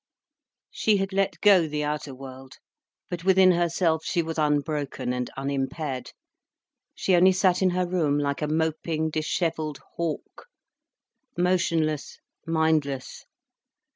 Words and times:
She 0.71 0.97
had 0.97 1.13
let 1.13 1.39
go 1.41 1.67
the 1.67 1.83
outer 1.83 2.15
world, 2.15 2.53
but 3.07 3.23
within 3.23 3.51
herself 3.51 4.03
she 4.03 4.23
was 4.23 4.39
unbroken 4.39 5.13
and 5.13 5.29
unimpaired. 5.37 6.11
She 6.95 7.13
only 7.15 7.33
sat 7.33 7.61
in 7.61 7.69
her 7.69 7.85
room 7.85 8.17
like 8.17 8.41
a 8.41 8.47
moping, 8.47 9.11
dishevelled 9.11 9.77
hawk, 9.95 10.47
motionless, 11.37 12.17
mindless. 12.47 13.25